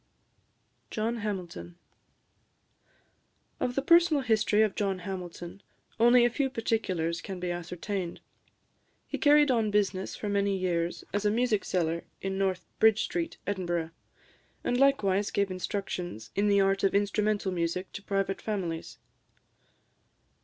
JOHN 0.89 1.17
HAMILTON. 1.17 1.75
Of 3.59 3.75
the 3.75 3.83
personal 3.83 4.23
history 4.23 4.63
of 4.63 4.73
John 4.73 4.97
Hamilton 4.97 5.61
only 5.99 6.25
a 6.25 6.29
few 6.31 6.49
particulars 6.49 7.21
can 7.21 7.39
be 7.39 7.51
ascertained. 7.51 8.19
He 9.05 9.19
carried 9.19 9.51
on 9.51 9.69
business 9.69 10.15
for 10.15 10.27
many 10.27 10.57
years 10.57 11.03
as 11.13 11.23
a 11.23 11.29
music 11.29 11.63
seller 11.63 12.03
in 12.19 12.39
North 12.39 12.65
Bridge 12.79 13.03
Street, 13.03 13.37
Edinburgh, 13.45 13.91
and 14.63 14.75
likewise 14.79 15.29
gave 15.29 15.51
instructions 15.51 16.31
in 16.35 16.47
the 16.47 16.61
art 16.61 16.83
of 16.83 16.95
instrumental 16.95 17.51
music 17.51 17.91
to 17.93 18.01
private 18.01 18.41
families. 18.41 18.97